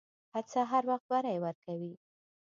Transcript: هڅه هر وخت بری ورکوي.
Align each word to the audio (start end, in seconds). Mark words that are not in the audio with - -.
هڅه 0.33 0.61
هر 0.71 0.83
وخت 0.91 1.05
بری 1.11 1.37
ورکوي. 1.43 1.93